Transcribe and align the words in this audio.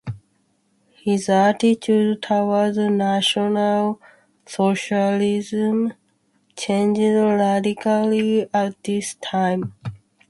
His 0.95 1.29
attitude 1.29 2.23
towards 2.23 2.75
National 2.75 4.01
Socialism 4.47 5.93
changed 6.57 6.99
radically 7.01 8.49
at 8.51 8.83
this 8.83 9.13
time. 9.23 9.75